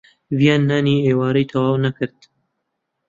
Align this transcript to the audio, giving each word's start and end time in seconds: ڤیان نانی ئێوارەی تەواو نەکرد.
ڤیان 0.37 0.61
نانی 0.69 0.95
ئێوارەی 1.05 1.49
تەواو 1.51 1.81
نەکرد. 1.85 2.19